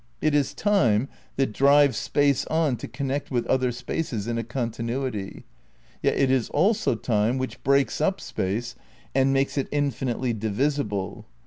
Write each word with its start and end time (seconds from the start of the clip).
It 0.19 0.33
is 0.33 0.55
Time 0.55 1.09
that 1.35 1.53
drives 1.53 1.95
Space 1.95 2.47
on 2.47 2.75
to 2.77 2.87
connect 2.87 3.29
with 3.29 3.45
other 3.45 3.71
spaces 3.71 4.25
in 4.27 4.39
a 4.39 4.43
continuity, 4.43 5.43
yet 6.01 6.17
it 6.17 6.31
is 6.31 6.49
also 6.49 6.95
Time 6.95 7.37
which 7.37 7.63
breaks 7.63 8.01
up 8.01 8.19
Space 8.19 8.73
and 9.13 9.31
makes 9.31 9.59
it 9.59 9.69
infi 9.69 10.07
nitely 10.11 10.39
divisible. 10.39 11.27